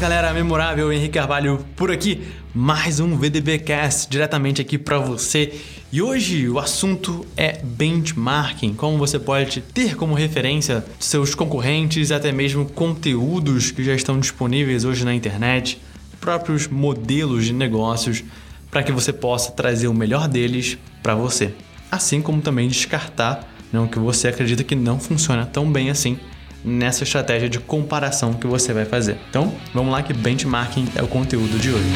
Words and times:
galera 0.00 0.32
memorável, 0.32 0.90
Henrique 0.90 1.12
Carvalho 1.12 1.62
por 1.76 1.90
aqui, 1.90 2.22
mais 2.54 3.00
um 3.00 3.18
VDBcast 3.18 4.08
diretamente 4.08 4.58
aqui 4.62 4.78
para 4.78 4.96
você. 4.98 5.52
E 5.92 6.00
hoje 6.00 6.48
o 6.48 6.58
assunto 6.58 7.26
é 7.36 7.60
benchmarking, 7.62 8.72
como 8.72 8.96
você 8.96 9.18
pode 9.18 9.60
ter 9.60 9.96
como 9.96 10.14
referência 10.14 10.82
seus 10.98 11.34
concorrentes, 11.34 12.10
até 12.10 12.32
mesmo 12.32 12.64
conteúdos 12.64 13.70
que 13.72 13.84
já 13.84 13.92
estão 13.92 14.18
disponíveis 14.18 14.86
hoje 14.86 15.04
na 15.04 15.14
internet, 15.14 15.78
próprios 16.18 16.66
modelos 16.66 17.44
de 17.44 17.52
negócios, 17.52 18.24
para 18.70 18.82
que 18.82 18.92
você 18.92 19.12
possa 19.12 19.52
trazer 19.52 19.86
o 19.86 19.92
melhor 19.92 20.26
deles 20.28 20.78
para 21.02 21.14
você. 21.14 21.52
Assim 21.92 22.22
como 22.22 22.40
também 22.40 22.68
descartar 22.68 23.46
não, 23.70 23.86
que 23.86 23.98
você 23.98 24.28
acredita 24.28 24.64
que 24.64 24.74
não 24.74 24.98
funciona 24.98 25.44
tão 25.44 25.70
bem 25.70 25.90
assim 25.90 26.18
nessa 26.64 27.04
estratégia 27.04 27.48
de 27.48 27.58
comparação 27.58 28.34
que 28.34 28.46
você 28.46 28.72
vai 28.72 28.84
fazer. 28.84 29.18
Então, 29.28 29.52
vamos 29.74 29.92
lá 29.92 30.02
que 30.02 30.12
benchmarking 30.12 30.88
é 30.94 31.02
o 31.02 31.08
conteúdo 31.08 31.58
de 31.58 31.70
hoje. 31.70 31.90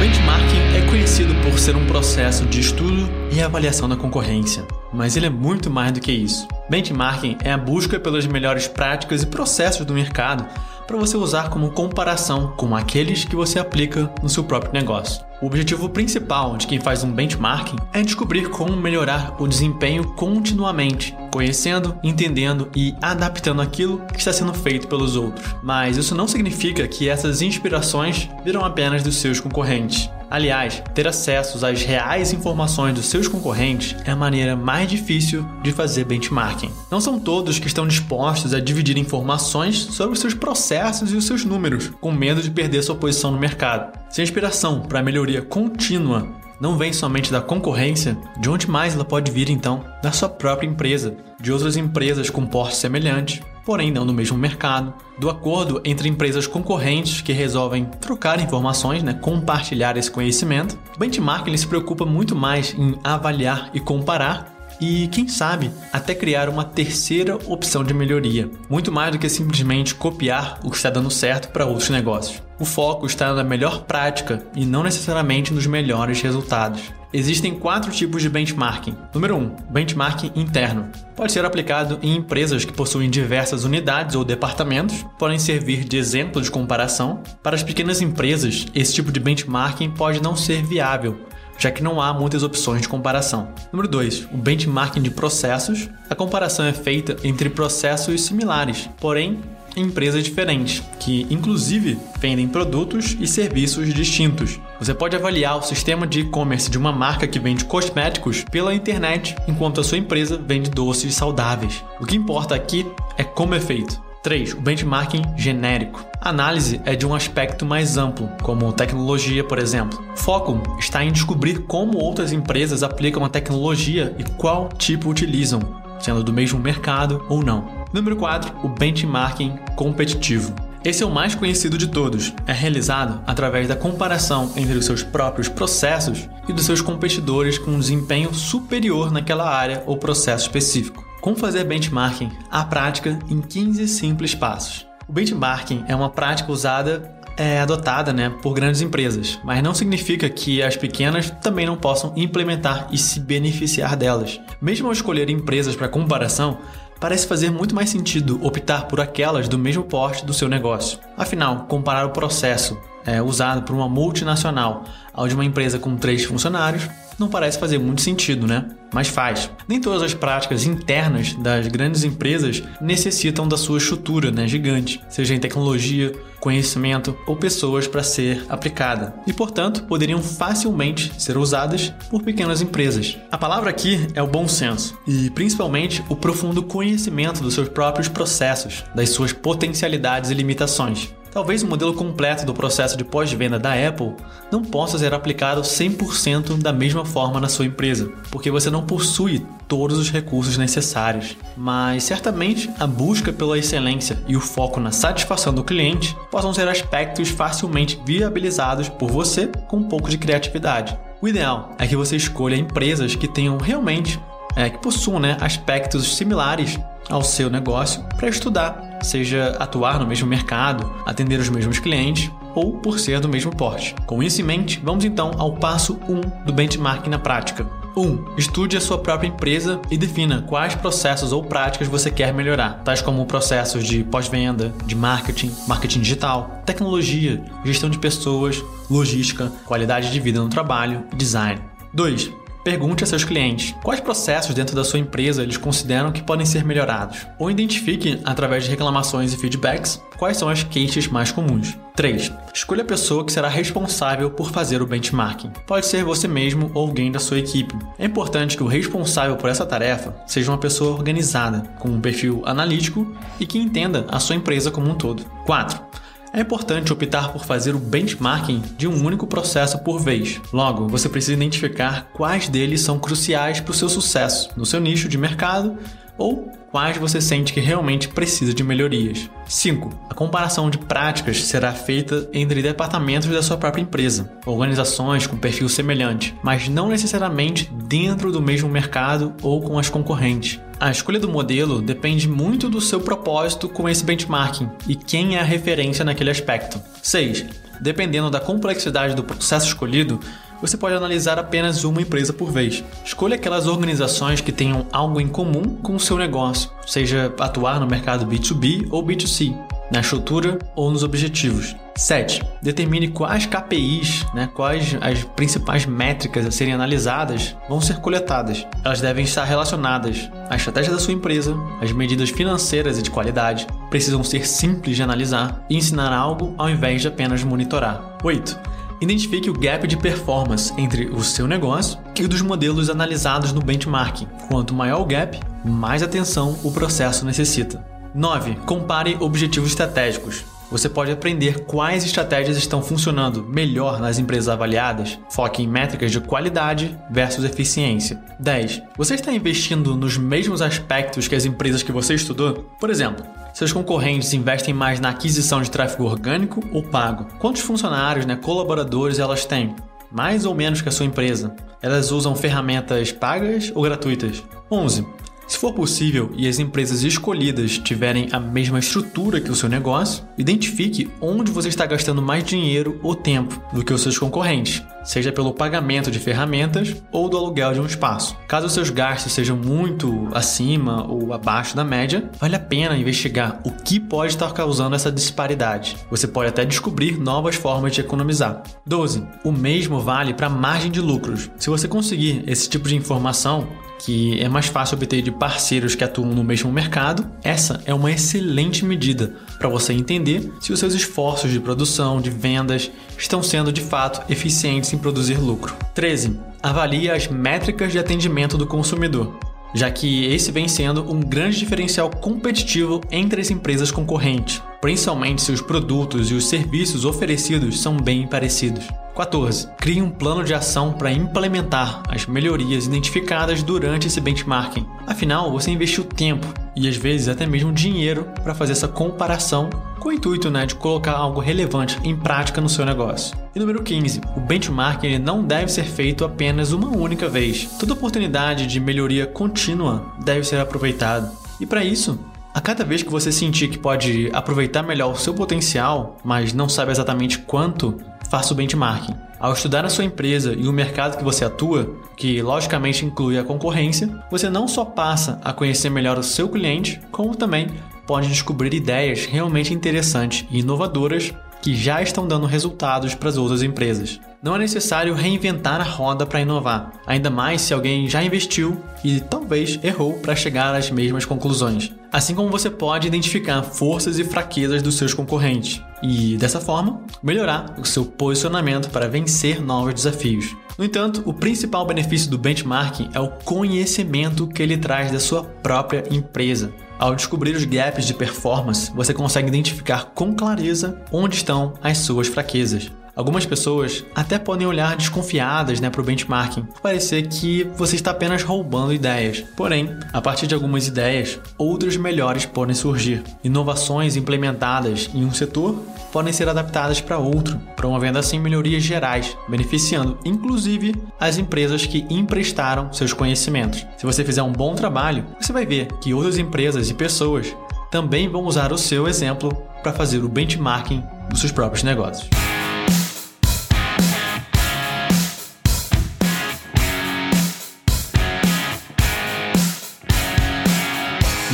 Benchmarking 0.00 0.76
é 0.76 0.90
conhecido 0.90 1.32
por 1.42 1.58
ser 1.58 1.76
um 1.76 1.86
processo 1.86 2.44
de 2.46 2.60
estudo 2.60 3.08
e 3.32 3.40
avaliação 3.40 3.88
da 3.88 3.96
concorrência, 3.96 4.66
mas 4.92 5.16
ele 5.16 5.26
é 5.26 5.30
muito 5.30 5.70
mais 5.70 5.92
do 5.92 6.00
que 6.00 6.10
isso. 6.10 6.48
Benchmarking 6.68 7.38
é 7.44 7.52
a 7.52 7.56
busca 7.56 8.00
pelas 8.00 8.26
melhores 8.26 8.66
práticas 8.66 9.22
e 9.22 9.26
processos 9.26 9.86
do 9.86 9.94
mercado 9.94 10.44
para 10.86 10.96
você 10.96 11.16
usar 11.16 11.50
como 11.50 11.70
comparação 11.70 12.52
com 12.56 12.74
aqueles 12.74 13.24
que 13.24 13.36
você 13.36 13.58
aplica 13.58 14.10
no 14.22 14.28
seu 14.28 14.42
próprio 14.42 14.72
negócio. 14.72 15.31
O 15.42 15.46
objetivo 15.46 15.88
principal 15.88 16.56
de 16.56 16.68
quem 16.68 16.78
faz 16.78 17.02
um 17.02 17.10
benchmarking 17.10 17.74
é 17.92 18.00
descobrir 18.00 18.48
como 18.48 18.76
melhorar 18.76 19.34
o 19.42 19.48
desempenho 19.48 20.04
continuamente, 20.14 21.16
conhecendo, 21.32 21.98
entendendo 22.00 22.70
e 22.76 22.94
adaptando 23.02 23.60
aquilo 23.60 23.98
que 24.12 24.20
está 24.20 24.32
sendo 24.32 24.54
feito 24.54 24.86
pelos 24.86 25.16
outros. 25.16 25.44
Mas 25.60 25.96
isso 25.96 26.14
não 26.14 26.28
significa 26.28 26.86
que 26.86 27.08
essas 27.08 27.42
inspirações 27.42 28.30
viram 28.44 28.64
apenas 28.64 29.02
dos 29.02 29.16
seus 29.16 29.40
concorrentes. 29.40 30.08
Aliás, 30.32 30.82
ter 30.94 31.06
acesso 31.06 31.64
às 31.66 31.82
reais 31.82 32.32
informações 32.32 32.94
dos 32.94 33.04
seus 33.04 33.28
concorrentes 33.28 33.94
é 34.06 34.12
a 34.12 34.16
maneira 34.16 34.56
mais 34.56 34.88
difícil 34.88 35.46
de 35.62 35.72
fazer 35.72 36.04
benchmarking. 36.04 36.70
Não 36.90 37.02
são 37.02 37.20
todos 37.20 37.58
que 37.58 37.66
estão 37.66 37.86
dispostos 37.86 38.54
a 38.54 38.58
dividir 38.58 38.96
informações 38.96 39.76
sobre 39.76 40.14
os 40.14 40.20
seus 40.20 40.32
processos 40.32 41.12
e 41.12 41.16
os 41.18 41.26
seus 41.26 41.44
números, 41.44 41.90
com 42.00 42.10
medo 42.10 42.40
de 42.40 42.50
perder 42.50 42.82
sua 42.82 42.94
posição 42.94 43.30
no 43.30 43.38
mercado. 43.38 43.92
Se 44.08 44.22
a 44.22 44.24
inspiração 44.24 44.80
para 44.80 45.00
a 45.00 45.02
melhoria 45.02 45.42
contínua 45.42 46.26
não 46.58 46.78
vem 46.78 46.94
somente 46.94 47.30
da 47.30 47.42
concorrência, 47.42 48.16
de 48.40 48.48
onde 48.48 48.70
mais 48.70 48.94
ela 48.94 49.04
pode 49.04 49.30
vir 49.30 49.50
então? 49.50 49.84
Da 50.02 50.12
sua 50.12 50.30
própria 50.30 50.66
empresa, 50.66 51.14
de 51.38 51.52
outras 51.52 51.76
empresas 51.76 52.30
com 52.30 52.46
porte 52.46 52.76
semelhante, 52.76 53.42
porém 53.64 53.90
não 53.90 54.04
no 54.04 54.12
mesmo 54.12 54.36
mercado, 54.36 54.92
do 55.18 55.30
acordo 55.30 55.80
entre 55.84 56.08
empresas 56.08 56.46
concorrentes 56.46 57.20
que 57.20 57.32
resolvem 57.32 57.84
trocar 58.00 58.40
informações, 58.40 59.02
né, 59.02 59.14
compartilhar 59.14 59.96
esse 59.96 60.10
conhecimento. 60.10 60.78
O 60.96 60.98
benchmark 60.98 61.46
ele 61.46 61.58
se 61.58 61.66
preocupa 61.66 62.04
muito 62.04 62.34
mais 62.34 62.74
em 62.74 62.98
avaliar 63.04 63.70
e 63.72 63.80
comparar 63.80 64.52
e, 64.80 65.06
quem 65.08 65.28
sabe, 65.28 65.70
até 65.92 66.14
criar 66.14 66.48
uma 66.48 66.64
terceira 66.64 67.36
opção 67.46 67.84
de 67.84 67.94
melhoria, 67.94 68.50
muito 68.68 68.90
mais 68.90 69.12
do 69.12 69.18
que 69.18 69.28
simplesmente 69.28 69.94
copiar 69.94 70.58
o 70.64 70.70
que 70.70 70.76
está 70.76 70.90
dando 70.90 71.10
certo 71.10 71.52
para 71.52 71.66
outros 71.66 71.88
negócios. 71.88 72.42
O 72.62 72.64
foco 72.64 73.06
está 73.06 73.34
na 73.34 73.42
melhor 73.42 73.82
prática 73.86 74.40
e 74.54 74.64
não 74.64 74.84
necessariamente 74.84 75.52
nos 75.52 75.66
melhores 75.66 76.22
resultados. 76.22 76.92
Existem 77.12 77.58
quatro 77.58 77.90
tipos 77.90 78.22
de 78.22 78.28
benchmarking. 78.28 78.96
Número 79.12 79.34
1, 79.34 79.40
um, 79.40 79.56
benchmarking 79.68 80.30
interno. 80.36 80.88
Pode 81.16 81.32
ser 81.32 81.44
aplicado 81.44 81.98
em 82.00 82.14
empresas 82.14 82.64
que 82.64 82.72
possuem 82.72 83.10
diversas 83.10 83.64
unidades 83.64 84.14
ou 84.14 84.24
departamentos, 84.24 85.04
podem 85.18 85.40
servir 85.40 85.82
de 85.82 85.96
exemplo 85.96 86.40
de 86.40 86.52
comparação. 86.52 87.20
Para 87.42 87.56
as 87.56 87.64
pequenas 87.64 88.00
empresas, 88.00 88.64
esse 88.72 88.94
tipo 88.94 89.10
de 89.10 89.18
benchmarking 89.18 89.90
pode 89.90 90.22
não 90.22 90.36
ser 90.36 90.62
viável, 90.62 91.18
já 91.58 91.68
que 91.68 91.82
não 91.82 92.00
há 92.00 92.14
muitas 92.14 92.44
opções 92.44 92.82
de 92.82 92.88
comparação. 92.88 93.48
Número 93.72 93.88
2, 93.88 94.28
o 94.32 94.36
benchmarking 94.36 95.02
de 95.02 95.10
processos. 95.10 95.90
A 96.08 96.14
comparação 96.14 96.64
é 96.64 96.72
feita 96.72 97.16
entre 97.24 97.50
processos 97.50 98.20
similares, 98.20 98.88
porém 99.00 99.40
empresas 99.76 100.24
diferentes, 100.24 100.82
que 100.98 101.26
inclusive 101.30 101.98
vendem 102.18 102.48
produtos 102.48 103.16
e 103.18 103.26
serviços 103.26 103.92
distintos. 103.92 104.60
Você 104.78 104.92
pode 104.94 105.16
avaliar 105.16 105.58
o 105.58 105.62
sistema 105.62 106.06
de 106.06 106.20
e-commerce 106.20 106.70
de 106.70 106.78
uma 106.78 106.92
marca 106.92 107.26
que 107.26 107.38
vende 107.38 107.64
cosméticos 107.64 108.44
pela 108.50 108.74
internet, 108.74 109.34
enquanto 109.46 109.80
a 109.80 109.84
sua 109.84 109.98
empresa 109.98 110.36
vende 110.36 110.70
doces 110.70 111.14
saudáveis. 111.14 111.84
O 112.00 112.06
que 112.06 112.16
importa 112.16 112.54
aqui 112.54 112.86
é 113.16 113.24
como 113.24 113.54
é 113.54 113.60
feito. 113.60 114.00
3. 114.22 114.54
O 114.54 114.60
benchmarking 114.60 115.22
genérico. 115.36 116.04
A 116.20 116.28
análise 116.28 116.80
é 116.84 116.94
de 116.94 117.04
um 117.04 117.14
aspecto 117.14 117.66
mais 117.66 117.96
amplo, 117.96 118.30
como 118.40 118.72
tecnologia, 118.72 119.42
por 119.42 119.58
exemplo. 119.58 120.00
O 120.14 120.16
foco 120.16 120.62
está 120.78 121.04
em 121.04 121.10
descobrir 121.10 121.62
como 121.66 121.98
outras 121.98 122.32
empresas 122.32 122.84
aplicam 122.84 123.24
a 123.24 123.28
tecnologia 123.28 124.14
e 124.18 124.22
qual 124.22 124.68
tipo 124.68 125.10
utilizam, 125.10 125.60
sendo 125.98 126.22
do 126.22 126.32
mesmo 126.32 126.60
mercado 126.60 127.24
ou 127.28 127.42
não. 127.42 127.81
Número 127.92 128.16
4. 128.16 128.64
O 128.64 128.68
benchmarking 128.68 129.58
competitivo. 129.76 130.54
Esse 130.82 131.02
é 131.02 131.06
o 131.06 131.10
mais 131.10 131.34
conhecido 131.34 131.76
de 131.76 131.88
todos. 131.88 132.32
É 132.46 132.52
realizado 132.52 133.22
através 133.26 133.68
da 133.68 133.76
comparação 133.76 134.50
entre 134.56 134.76
os 134.76 134.86
seus 134.86 135.02
próprios 135.02 135.48
processos 135.48 136.26
e 136.48 136.52
dos 136.52 136.64
seus 136.64 136.80
competidores 136.80 137.58
com 137.58 137.72
um 137.72 137.78
desempenho 137.78 138.32
superior 138.34 139.12
naquela 139.12 139.48
área 139.48 139.84
ou 139.86 139.98
processo 139.98 140.46
específico. 140.46 141.04
Como 141.20 141.36
fazer 141.36 141.64
benchmarking? 141.64 142.32
A 142.50 142.64
prática 142.64 143.18
em 143.28 143.40
15 143.40 143.86
simples 143.86 144.34
passos. 144.34 144.86
O 145.06 145.12
benchmarking 145.12 145.84
é 145.86 145.94
uma 145.94 146.08
prática 146.10 146.50
usada 146.50 147.20
é 147.36 147.60
adotada 147.60 148.12
né, 148.12 148.30
por 148.42 148.52
grandes 148.52 148.80
empresas, 148.80 149.38
mas 149.42 149.62
não 149.62 149.74
significa 149.74 150.28
que 150.28 150.62
as 150.62 150.76
pequenas 150.76 151.30
também 151.42 151.66
não 151.66 151.76
possam 151.76 152.12
implementar 152.16 152.88
e 152.90 152.98
se 152.98 153.20
beneficiar 153.20 153.96
delas. 153.96 154.40
Mesmo 154.60 154.88
ao 154.88 154.92
escolher 154.92 155.30
empresas 155.30 155.74
para 155.74 155.88
comparação, 155.88 156.58
parece 157.02 157.26
fazer 157.26 157.50
muito 157.50 157.74
mais 157.74 157.90
sentido 157.90 158.38
optar 158.46 158.86
por 158.86 159.00
aquelas 159.00 159.48
do 159.48 159.58
mesmo 159.58 159.82
porte 159.82 160.24
do 160.24 160.32
seu 160.32 160.48
negócio. 160.48 161.00
Afinal, 161.16 161.66
comparar 161.68 162.06
o 162.06 162.10
processo 162.10 162.78
é, 163.04 163.20
usado 163.20 163.62
por 163.62 163.74
uma 163.74 163.88
multinacional 163.88 164.84
ao 165.12 165.26
de 165.26 165.34
uma 165.34 165.44
empresa 165.44 165.80
com 165.80 165.96
três 165.96 166.24
funcionários 166.24 166.88
não 167.22 167.28
parece 167.28 167.58
fazer 167.58 167.78
muito 167.78 168.02
sentido, 168.02 168.46
né? 168.46 168.66
Mas 168.92 169.08
faz. 169.08 169.50
Nem 169.66 169.80
todas 169.80 170.02
as 170.02 170.12
práticas 170.12 170.66
internas 170.66 171.32
das 171.34 171.66
grandes 171.68 172.04
empresas 172.04 172.62
necessitam 172.80 173.48
da 173.48 173.56
sua 173.56 173.78
estrutura 173.78 174.30
né, 174.30 174.46
gigante, 174.46 175.00
seja 175.08 175.34
em 175.34 175.38
tecnologia, 175.38 176.12
conhecimento 176.40 177.16
ou 177.26 177.36
pessoas 177.36 177.86
para 177.86 178.02
ser 178.02 178.44
aplicada, 178.48 179.14
e 179.26 179.32
portanto 179.32 179.84
poderiam 179.84 180.20
facilmente 180.20 181.12
ser 181.16 181.38
usadas 181.38 181.94
por 182.10 182.22
pequenas 182.22 182.60
empresas. 182.60 183.16
A 183.30 183.38
palavra 183.38 183.70
aqui 183.70 184.08
é 184.14 184.22
o 184.22 184.26
bom 184.26 184.46
senso 184.48 184.98
e 185.06 185.30
principalmente 185.30 186.04
o 186.08 186.16
profundo 186.16 186.62
conhecimento 186.62 187.42
dos 187.42 187.54
seus 187.54 187.68
próprios 187.68 188.08
processos, 188.08 188.84
das 188.94 189.10
suas 189.10 189.32
potencialidades 189.32 190.30
e 190.30 190.34
limitações. 190.34 191.14
Talvez 191.32 191.62
o 191.62 191.66
modelo 191.66 191.94
completo 191.94 192.44
do 192.44 192.52
processo 192.52 192.94
de 192.94 193.04
pós-venda 193.04 193.58
da 193.58 193.72
Apple 193.72 194.12
não 194.50 194.62
possa 194.62 194.98
ser 194.98 195.14
aplicado 195.14 195.62
100% 195.62 196.58
da 196.58 196.74
mesma 196.74 197.06
forma 197.06 197.40
na 197.40 197.48
sua 197.48 197.64
empresa, 197.64 198.12
porque 198.30 198.50
você 198.50 198.68
não 198.68 198.84
possui 198.84 199.44
todos 199.66 199.96
os 199.96 200.10
recursos 200.10 200.58
necessários. 200.58 201.34
Mas 201.56 202.04
certamente 202.04 202.70
a 202.78 202.86
busca 202.86 203.32
pela 203.32 203.58
excelência 203.58 204.22
e 204.28 204.36
o 204.36 204.40
foco 204.40 204.78
na 204.78 204.92
satisfação 204.92 205.54
do 205.54 205.64
cliente 205.64 206.14
possam 206.30 206.52
ser 206.52 206.68
aspectos 206.68 207.30
facilmente 207.30 207.98
viabilizados 208.04 208.90
por 208.90 209.10
você 209.10 209.46
com 209.68 209.78
um 209.78 209.88
pouco 209.88 210.10
de 210.10 210.18
criatividade. 210.18 210.98
O 211.22 211.28
ideal 211.28 211.74
é 211.78 211.86
que 211.86 211.96
você 211.96 212.14
escolha 212.14 212.56
empresas 212.56 213.14
que 213.14 213.26
tenham 213.26 213.56
realmente 213.56 214.20
é, 214.54 214.68
que 214.68 214.78
possuam 214.78 215.18
né, 215.18 215.38
aspectos 215.40 216.16
similares 216.16 216.78
ao 217.08 217.22
seu 217.22 217.48
negócio 217.48 218.02
para 218.16 218.28
estudar, 218.28 218.91
seja 219.02 219.56
atuar 219.58 219.98
no 219.98 220.06
mesmo 220.06 220.26
mercado, 220.26 220.92
atender 221.04 221.38
os 221.40 221.48
mesmos 221.48 221.78
clientes 221.78 222.30
ou 222.54 222.74
por 222.74 222.98
ser 222.98 223.20
do 223.20 223.28
mesmo 223.28 223.54
porte. 223.54 223.94
Com 224.06 224.22
isso 224.22 224.40
em 224.40 224.44
mente, 224.44 224.80
vamos 224.82 225.04
então 225.04 225.32
ao 225.38 225.54
passo 225.56 225.98
1 226.08 226.44
do 226.44 226.52
benchmarking 226.52 227.10
na 227.10 227.18
prática. 227.18 227.66
1. 227.96 228.36
Estude 228.38 228.76
a 228.76 228.80
sua 228.80 228.98
própria 228.98 229.28
empresa 229.28 229.80
e 229.90 229.98
defina 229.98 230.42
quais 230.42 230.74
processos 230.74 231.32
ou 231.32 231.44
práticas 231.44 231.88
você 231.88 232.10
quer 232.10 232.32
melhorar, 232.32 232.82
tais 232.84 233.02
como 233.02 233.26
processos 233.26 233.84
de 233.84 234.02
pós-venda, 234.04 234.72
de 234.86 234.94
marketing, 234.94 235.54
marketing 235.66 236.00
digital, 236.00 236.62
tecnologia, 236.64 237.42
gestão 237.64 237.90
de 237.90 237.98
pessoas, 237.98 238.62
logística, 238.90 239.52
qualidade 239.66 240.10
de 240.10 240.20
vida 240.20 240.40
no 240.40 240.48
trabalho 240.48 241.04
design. 241.14 241.60
2. 241.92 242.41
Pergunte 242.64 243.02
a 243.02 243.06
seus 243.06 243.24
clientes 243.24 243.74
quais 243.82 244.00
processos 244.00 244.54
dentro 244.54 244.76
da 244.76 244.84
sua 244.84 245.00
empresa 245.00 245.42
eles 245.42 245.56
consideram 245.56 246.12
que 246.12 246.22
podem 246.22 246.46
ser 246.46 246.64
melhorados, 246.64 247.26
ou 247.38 247.50
identifique, 247.50 248.20
através 248.24 248.64
de 248.64 248.70
reclamações 248.70 249.32
e 249.32 249.36
feedbacks, 249.36 250.00
quais 250.16 250.36
são 250.36 250.48
as 250.48 250.62
queixas 250.62 251.08
mais 251.08 251.32
comuns. 251.32 251.76
3. 251.96 252.32
Escolha 252.54 252.82
a 252.82 252.86
pessoa 252.86 253.24
que 253.24 253.32
será 253.32 253.48
responsável 253.48 254.30
por 254.30 254.50
fazer 254.50 254.80
o 254.80 254.86
benchmarking. 254.86 255.50
Pode 255.66 255.86
ser 255.86 256.04
você 256.04 256.28
mesmo 256.28 256.70
ou 256.72 256.86
alguém 256.86 257.10
da 257.10 257.18
sua 257.18 257.38
equipe. 257.38 257.74
É 257.98 258.06
importante 258.06 258.56
que 258.56 258.62
o 258.62 258.68
responsável 258.68 259.36
por 259.36 259.50
essa 259.50 259.66
tarefa 259.66 260.14
seja 260.26 260.50
uma 260.50 260.58
pessoa 260.58 260.96
organizada, 260.96 261.60
com 261.80 261.88
um 261.88 262.00
perfil 262.00 262.42
analítico 262.46 263.12
e 263.40 263.46
que 263.46 263.58
entenda 263.58 264.06
a 264.08 264.20
sua 264.20 264.36
empresa 264.36 264.70
como 264.70 264.88
um 264.88 264.94
todo. 264.94 265.24
4. 265.44 265.91
É 266.34 266.40
importante 266.40 266.90
optar 266.90 267.30
por 267.30 267.44
fazer 267.44 267.74
o 267.74 267.78
benchmarking 267.78 268.62
de 268.78 268.88
um 268.88 269.04
único 269.04 269.26
processo 269.26 269.78
por 269.80 270.00
vez. 270.00 270.40
Logo, 270.50 270.88
você 270.88 271.06
precisa 271.06 271.34
identificar 271.34 272.08
quais 272.14 272.48
deles 272.48 272.80
são 272.80 272.98
cruciais 272.98 273.60
para 273.60 273.70
o 273.70 273.74
seu 273.74 273.88
sucesso 273.88 274.48
no 274.56 274.64
seu 274.64 274.80
nicho 274.80 275.10
de 275.10 275.18
mercado 275.18 275.76
ou 276.16 276.50
quais 276.70 276.96
você 276.96 277.20
sente 277.20 277.52
que 277.52 277.60
realmente 277.60 278.08
precisa 278.08 278.54
de 278.54 278.62
melhorias. 278.62 279.28
5. 279.46 279.90
A 280.08 280.14
comparação 280.14 280.70
de 280.70 280.78
práticas 280.78 281.42
será 281.44 281.72
feita 281.72 282.28
entre 282.32 282.62
departamentos 282.62 283.28
da 283.28 283.42
sua 283.42 283.58
própria 283.58 283.82
empresa, 283.82 284.32
organizações 284.46 285.26
com 285.26 285.36
perfil 285.36 285.68
semelhante, 285.68 286.34
mas 286.42 286.68
não 286.68 286.88
necessariamente 286.88 287.70
dentro 287.86 288.32
do 288.32 288.40
mesmo 288.40 288.68
mercado 288.68 289.34
ou 289.42 289.60
com 289.60 289.78
as 289.78 289.90
concorrentes. 289.90 290.58
A 290.82 290.90
escolha 290.90 291.20
do 291.20 291.28
modelo 291.28 291.80
depende 291.80 292.28
muito 292.28 292.68
do 292.68 292.80
seu 292.80 293.00
propósito 293.00 293.68
com 293.68 293.88
esse 293.88 294.04
benchmarking 294.04 294.68
e 294.88 294.96
quem 294.96 295.36
é 295.36 295.38
a 295.38 295.44
referência 295.44 296.04
naquele 296.04 296.28
aspecto. 296.28 296.82
6. 297.00 297.44
Dependendo 297.80 298.28
da 298.28 298.40
complexidade 298.40 299.14
do 299.14 299.22
processo 299.22 299.68
escolhido, 299.68 300.18
você 300.60 300.76
pode 300.76 300.96
analisar 300.96 301.38
apenas 301.38 301.84
uma 301.84 302.02
empresa 302.02 302.32
por 302.32 302.50
vez. 302.50 302.82
Escolha 303.04 303.36
aquelas 303.36 303.68
organizações 303.68 304.40
que 304.40 304.50
tenham 304.50 304.84
algo 304.90 305.20
em 305.20 305.28
comum 305.28 305.76
com 305.76 305.94
o 305.94 306.00
seu 306.00 306.18
negócio, 306.18 306.68
seja 306.84 307.32
atuar 307.38 307.78
no 307.78 307.86
mercado 307.86 308.26
B2B 308.26 308.88
ou 308.90 309.06
B2C, 309.06 309.56
na 309.92 310.00
estrutura 310.00 310.58
ou 310.74 310.90
nos 310.90 311.02
objetivos. 311.02 311.76
7. 311.94 312.42
Determine 312.62 313.08
quais 313.08 313.44
KPIs, 313.44 314.24
né, 314.32 314.48
quais 314.54 314.96
as 315.02 315.22
principais 315.22 315.84
métricas 315.84 316.46
a 316.46 316.50
serem 316.50 316.72
analisadas 316.72 317.54
vão 317.68 317.80
ser 317.80 317.98
coletadas. 318.00 318.66
Elas 318.82 319.02
devem 319.02 319.24
estar 319.24 319.44
relacionadas 319.44 320.30
à 320.48 320.56
estratégia 320.56 320.90
da 320.90 320.98
sua 320.98 321.12
empresa, 321.12 321.54
às 321.82 321.92
medidas 321.92 322.30
financeiras 322.30 322.98
e 322.98 323.02
de 323.02 323.10
qualidade, 323.10 323.66
precisam 323.90 324.24
ser 324.24 324.46
simples 324.46 324.96
de 324.96 325.02
analisar 325.02 325.62
e 325.68 325.76
ensinar 325.76 326.10
algo 326.10 326.54
ao 326.56 326.70
invés 326.70 327.02
de 327.02 327.08
apenas 327.08 327.44
monitorar. 327.44 328.16
8 328.24 328.72
Identifique 329.02 329.50
o 329.50 329.52
gap 329.52 329.84
de 329.86 329.96
performance 329.96 330.72
entre 330.78 331.06
o 331.06 331.24
seu 331.24 331.44
negócio 331.46 331.98
e 332.16 332.26
dos 332.28 332.40
modelos 332.40 332.88
analisados 332.88 333.52
no 333.52 333.60
benchmarking. 333.60 334.28
Quanto 334.48 334.72
maior 334.72 335.00
o 335.00 335.04
gap, 335.04 335.38
mais 335.64 336.04
atenção 336.04 336.56
o 336.62 336.70
processo 336.70 337.26
necessita. 337.26 337.91
9. 338.14 338.56
Compare 338.66 339.16
objetivos 339.20 339.70
estratégicos. 339.70 340.44
Você 340.70 340.88
pode 340.88 341.10
aprender 341.10 341.64
quais 341.64 342.02
estratégias 342.02 342.56
estão 342.56 342.82
funcionando 342.82 343.44
melhor 343.44 344.00
nas 344.00 344.18
empresas 344.18 344.48
avaliadas. 344.48 345.18
Foque 345.30 345.62
em 345.62 345.66
métricas 345.66 346.10
de 346.10 346.18
qualidade 346.18 346.98
versus 347.10 347.44
eficiência. 347.44 348.18
10. 348.40 348.82
Você 348.96 349.14
está 349.14 349.30
investindo 349.32 349.94
nos 349.94 350.16
mesmos 350.16 350.62
aspectos 350.62 351.28
que 351.28 351.34
as 351.34 351.44
empresas 351.44 351.82
que 351.82 351.92
você 351.92 352.14
estudou? 352.14 352.70
Por 352.80 352.88
exemplo, 352.88 353.24
seus 353.52 353.70
concorrentes 353.70 354.32
investem 354.32 354.72
mais 354.72 354.98
na 354.98 355.10
aquisição 355.10 355.60
de 355.60 355.70
tráfego 355.70 356.04
orgânico 356.04 356.62
ou 356.72 356.82
pago? 356.82 357.26
Quantos 357.38 357.60
funcionários, 357.60 358.24
né, 358.24 358.36
colaboradores 358.36 359.18
elas 359.18 359.44
têm? 359.44 359.76
Mais 360.10 360.46
ou 360.46 360.54
menos 360.54 360.80
que 360.80 360.88
a 360.88 360.92
sua 360.92 361.06
empresa? 361.06 361.54
Elas 361.82 362.10
usam 362.10 362.34
ferramentas 362.34 363.12
pagas 363.12 363.70
ou 363.74 363.82
gratuitas? 363.82 364.42
11. 364.70 365.06
Se 365.52 365.58
for 365.58 365.74
possível 365.74 366.32
e 366.34 366.48
as 366.48 366.58
empresas 366.58 367.02
escolhidas 367.02 367.76
tiverem 367.76 368.26
a 368.32 368.40
mesma 368.40 368.78
estrutura 368.78 369.38
que 369.38 369.50
o 369.50 369.54
seu 369.54 369.68
negócio, 369.68 370.24
identifique 370.38 371.10
onde 371.20 371.52
você 371.52 371.68
está 371.68 371.84
gastando 371.84 372.22
mais 372.22 372.42
dinheiro 372.42 372.98
ou 373.02 373.14
tempo 373.14 373.62
do 373.70 373.84
que 373.84 373.92
os 373.92 374.00
seus 374.00 374.18
concorrentes, 374.18 374.82
seja 375.04 375.30
pelo 375.30 375.52
pagamento 375.52 376.10
de 376.10 376.18
ferramentas 376.18 376.96
ou 377.12 377.28
do 377.28 377.36
aluguel 377.36 377.74
de 377.74 377.80
um 377.80 377.86
espaço. 377.86 378.34
Caso 378.48 378.70
seus 378.70 378.88
gastos 378.88 379.34
sejam 379.34 379.54
muito 379.54 380.26
acima 380.32 381.06
ou 381.06 381.34
abaixo 381.34 381.76
da 381.76 381.84
média, 381.84 382.30
vale 382.40 382.56
a 382.56 382.58
pena 382.58 382.96
investigar 382.96 383.60
o 383.62 383.72
que 383.72 384.00
pode 384.00 384.32
estar 384.32 384.54
causando 384.54 384.96
essa 384.96 385.12
disparidade. 385.12 385.98
Você 386.10 386.26
pode 386.26 386.48
até 386.48 386.64
descobrir 386.64 387.20
novas 387.20 387.56
formas 387.56 387.92
de 387.92 388.00
economizar. 388.00 388.62
12. 388.86 389.22
O 389.44 389.52
mesmo 389.52 390.00
vale 390.00 390.32
para 390.32 390.48
margem 390.48 390.90
de 390.90 391.02
lucros. 391.02 391.50
Se 391.58 391.68
você 391.68 391.86
conseguir 391.86 392.42
esse 392.46 392.70
tipo 392.70 392.88
de 392.88 392.96
informação, 392.96 393.68
que 394.04 394.40
é 394.40 394.48
mais 394.48 394.66
fácil 394.66 394.96
obter 394.96 395.22
de 395.22 395.30
parceiros 395.30 395.94
que 395.94 396.02
atuam 396.02 396.34
no 396.34 396.42
mesmo 396.42 396.72
mercado, 396.72 397.24
essa 397.42 397.80
é 397.86 397.94
uma 397.94 398.10
excelente 398.10 398.84
medida 398.84 399.34
para 399.58 399.68
você 399.68 399.92
entender 399.92 400.52
se 400.60 400.72
os 400.72 400.78
seus 400.78 400.94
esforços 400.94 401.50
de 401.50 401.60
produção, 401.60 402.20
de 402.20 402.30
vendas, 402.30 402.90
estão 403.16 403.42
sendo 403.42 403.72
de 403.72 403.80
fato 403.80 404.20
eficientes 404.30 404.92
em 404.92 404.98
produzir 404.98 405.38
lucro. 405.38 405.74
13. 405.94 406.38
Avalie 406.62 407.10
as 407.10 407.28
métricas 407.28 407.92
de 407.92 407.98
atendimento 407.98 408.58
do 408.58 408.66
consumidor 408.66 409.38
já 409.74 409.90
que 409.90 410.26
esse 410.26 410.52
vem 410.52 410.68
sendo 410.68 411.10
um 411.10 411.20
grande 411.20 411.58
diferencial 411.58 412.10
competitivo 412.10 413.00
entre 413.10 413.40
as 413.40 413.50
empresas 413.50 413.90
concorrentes, 413.90 414.62
principalmente 414.80 415.42
se 415.42 415.50
os 415.50 415.62
produtos 415.62 416.30
e 416.30 416.34
os 416.34 416.46
serviços 416.46 417.04
oferecidos 417.04 417.80
são 417.80 417.96
bem 417.96 418.26
parecidos. 418.26 418.84
14. 419.14 419.68
Crie 419.76 420.00
um 420.00 420.10
plano 420.10 420.42
de 420.42 420.54
ação 420.54 420.92
para 420.92 421.12
implementar 421.12 422.02
as 422.08 422.26
melhorias 422.26 422.86
identificadas 422.86 423.62
durante 423.62 424.06
esse 424.06 424.20
benchmarking. 424.20 424.86
Afinal, 425.06 425.50
você 425.50 425.70
investiu 425.70 426.04
tempo 426.04 426.46
e 426.74 426.88
às 426.88 426.96
vezes 426.96 427.28
até 427.28 427.46
mesmo 427.46 427.72
dinheiro 427.72 428.26
para 428.42 428.54
fazer 428.54 428.72
essa 428.72 428.88
comparação 428.88 429.68
com 429.98 430.08
o 430.08 430.12
intuito 430.12 430.50
né, 430.50 430.66
de 430.66 430.74
colocar 430.74 431.12
algo 431.12 431.40
relevante 431.40 431.98
em 432.02 432.16
prática 432.16 432.60
no 432.60 432.68
seu 432.68 432.84
negócio. 432.84 433.36
E 433.54 433.58
número 433.58 433.82
15, 433.82 434.20
o 434.36 434.40
benchmarking 434.40 435.18
não 435.18 435.44
deve 435.44 435.70
ser 435.70 435.84
feito 435.84 436.24
apenas 436.24 436.72
uma 436.72 436.88
única 436.88 437.28
vez. 437.28 437.66
Toda 437.78 437.92
oportunidade 437.92 438.66
de 438.66 438.80
melhoria 438.80 439.26
contínua 439.26 440.12
deve 440.24 440.44
ser 440.44 440.58
aproveitada. 440.58 441.32
E 441.60 441.66
para 441.66 441.84
isso, 441.84 442.18
a 442.54 442.60
cada 442.60 442.84
vez 442.84 443.02
que 443.02 443.10
você 443.10 443.32
sentir 443.32 443.68
que 443.68 443.78
pode 443.78 444.28
aproveitar 444.32 444.82
melhor 444.82 445.12
o 445.12 445.16
seu 445.16 445.32
potencial, 445.32 446.18
mas 446.22 446.52
não 446.52 446.68
sabe 446.68 446.90
exatamente 446.90 447.38
quanto, 447.38 447.98
faça 448.32 448.54
o 448.54 448.56
benchmarking. 448.56 449.14
Ao 449.38 449.52
estudar 449.52 449.84
a 449.84 449.90
sua 449.90 450.04
empresa 450.04 450.54
e 450.54 450.66
o 450.66 450.72
mercado 450.72 451.18
que 451.18 451.22
você 451.22 451.44
atua, 451.44 451.96
que 452.16 452.40
logicamente 452.40 453.04
inclui 453.04 453.38
a 453.38 453.44
concorrência, 453.44 454.08
você 454.30 454.48
não 454.48 454.66
só 454.66 454.86
passa 454.86 455.38
a 455.44 455.52
conhecer 455.52 455.90
melhor 455.90 456.16
o 456.16 456.22
seu 456.22 456.48
cliente, 456.48 456.98
como 457.10 457.36
também 457.36 457.68
pode 458.06 458.28
descobrir 458.28 458.72
ideias 458.72 459.26
realmente 459.26 459.74
interessantes 459.74 460.46
e 460.50 460.60
inovadoras 460.60 461.30
que 461.60 461.76
já 461.76 462.00
estão 462.00 462.26
dando 462.26 462.46
resultados 462.46 463.14
para 463.14 463.28
as 463.28 463.36
outras 463.36 463.62
empresas. 463.62 464.18
Não 464.42 464.56
é 464.56 464.60
necessário 464.60 465.12
reinventar 465.12 465.82
a 465.82 465.84
roda 465.84 466.24
para 466.24 466.40
inovar, 466.40 466.90
ainda 467.06 467.28
mais 467.28 467.60
se 467.60 467.74
alguém 467.74 468.08
já 468.08 468.24
investiu 468.24 468.82
e 469.04 469.20
talvez 469.20 469.78
errou 469.84 470.14
para 470.14 470.34
chegar 470.34 470.74
às 470.74 470.90
mesmas 470.90 471.26
conclusões. 471.26 471.92
Assim 472.10 472.34
como 472.34 472.48
você 472.48 472.70
pode 472.70 473.06
identificar 473.06 473.62
forças 473.62 474.18
e 474.18 474.24
fraquezas 474.24 474.80
dos 474.80 474.96
seus 474.96 475.12
concorrentes 475.12 475.82
e, 476.02 476.36
dessa 476.36 476.60
forma, 476.60 477.02
melhorar 477.22 477.76
o 477.78 477.84
seu 477.84 478.04
posicionamento 478.04 478.90
para 478.90 479.08
vencer 479.08 479.62
novos 479.62 479.94
desafios. 479.94 480.56
No 480.76 480.84
entanto, 480.84 481.22
o 481.26 481.34
principal 481.34 481.86
benefício 481.86 482.30
do 482.30 482.38
benchmarking 482.38 483.10
é 483.12 483.20
o 483.20 483.28
conhecimento 483.28 484.46
que 484.46 484.62
ele 484.62 484.76
traz 484.76 485.12
da 485.12 485.20
sua 485.20 485.44
própria 485.44 486.04
empresa. 486.10 486.72
Ao 486.98 487.14
descobrir 487.14 487.54
os 487.54 487.64
gaps 487.64 488.06
de 488.06 488.14
performance, 488.14 488.90
você 488.94 489.12
consegue 489.12 489.48
identificar 489.48 490.12
com 490.14 490.34
clareza 490.34 491.02
onde 491.10 491.36
estão 491.36 491.74
as 491.82 491.98
suas 491.98 492.28
fraquezas. 492.28 492.90
Algumas 493.14 493.44
pessoas 493.44 494.04
até 494.14 494.38
podem 494.38 494.66
olhar 494.66 494.96
desconfiadas 494.96 495.80
né, 495.80 495.90
para 495.90 496.00
o 496.00 496.04
benchmarking, 496.04 496.66
parecer 496.82 497.28
que 497.28 497.64
você 497.76 497.94
está 497.94 498.10
apenas 498.10 498.42
roubando 498.42 498.92
ideias. 498.92 499.44
Porém, 499.54 499.94
a 500.12 500.20
partir 500.20 500.46
de 500.46 500.54
algumas 500.54 500.88
ideias, 500.88 501.38
outras 501.58 501.96
melhores 501.98 502.46
podem 502.46 502.74
surgir. 502.74 503.22
Inovações 503.44 504.16
implementadas 504.16 505.10
em 505.14 505.26
um 505.26 505.32
setor 505.32 505.74
podem 506.10 506.32
ser 506.32 506.48
adaptadas 506.48 507.02
para 507.02 507.18
outro, 507.18 507.60
promovendo 507.76 508.18
assim 508.18 508.38
melhorias 508.38 508.82
gerais, 508.82 509.36
beneficiando 509.46 510.18
inclusive 510.24 510.94
as 511.20 511.36
empresas 511.36 511.84
que 511.84 512.06
emprestaram 512.08 512.90
seus 512.94 513.12
conhecimentos. 513.12 513.86
Se 513.98 514.06
você 514.06 514.24
fizer 514.24 514.42
um 514.42 514.52
bom 514.52 514.74
trabalho, 514.74 515.26
você 515.38 515.52
vai 515.52 515.66
ver 515.66 515.88
que 516.00 516.14
outras 516.14 516.38
empresas 516.38 516.88
e 516.88 516.94
pessoas 516.94 517.54
também 517.90 518.26
vão 518.26 518.44
usar 518.44 518.72
o 518.72 518.78
seu 518.78 519.06
exemplo 519.06 519.54
para 519.82 519.92
fazer 519.92 520.24
o 520.24 520.28
benchmarking 520.28 521.04
dos 521.28 521.40
seus 521.40 521.52
próprios 521.52 521.82
negócios. 521.82 522.41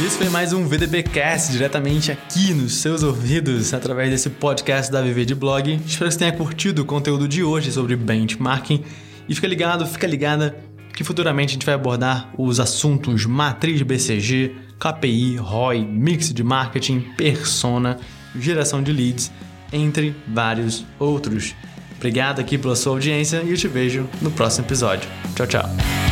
Esse 0.04 0.16
foi 0.16 0.28
mais 0.28 0.52
um 0.52 0.64
VDBcast 0.64 1.50
diretamente 1.50 2.12
aqui 2.12 2.54
nos 2.54 2.76
seus 2.76 3.02
ouvidos, 3.02 3.74
através 3.74 4.10
desse 4.10 4.30
podcast 4.30 4.92
da 4.92 5.02
Viver 5.02 5.24
de 5.24 5.34
Blog. 5.34 5.80
Espero 5.84 6.08
que 6.08 6.12
você 6.12 6.18
tenha 6.18 6.32
curtido 6.32 6.82
o 6.82 6.84
conteúdo 6.84 7.26
de 7.26 7.42
hoje 7.42 7.72
sobre 7.72 7.96
benchmarking. 7.96 8.84
E 9.28 9.34
fica 9.34 9.46
ligado, 9.46 9.84
fica 9.86 10.06
ligada 10.06 10.56
que 10.94 11.02
futuramente 11.02 11.50
a 11.50 11.52
gente 11.54 11.66
vai 11.66 11.74
abordar 11.74 12.30
os 12.38 12.60
assuntos 12.60 13.26
matriz 13.26 13.82
BCG, 13.82 14.54
KPI, 14.78 15.36
ROI, 15.36 15.84
mix 15.84 16.32
de 16.32 16.44
marketing, 16.44 17.00
persona, 17.16 17.98
geração 18.38 18.82
de 18.82 18.92
leads, 18.92 19.32
entre 19.72 20.14
vários 20.28 20.86
outros. 20.98 21.54
Obrigado 21.96 22.40
aqui 22.40 22.56
pela 22.56 22.76
sua 22.76 22.92
audiência 22.92 23.42
e 23.42 23.50
eu 23.50 23.56
te 23.56 23.66
vejo 23.66 24.08
no 24.22 24.30
próximo 24.30 24.64
episódio. 24.64 25.08
Tchau, 25.34 25.46
tchau. 25.46 26.07